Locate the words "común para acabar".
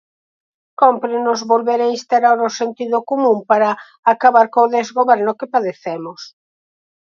3.09-4.47